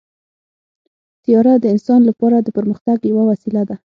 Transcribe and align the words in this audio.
طیاره 1.23 1.53
د 1.59 1.65
انسان 1.73 2.01
لپاره 2.09 2.35
د 2.41 2.47
پرمختګ 2.57 2.97
یوه 3.11 3.23
وسیله 3.31 3.61
ده. 3.69 3.75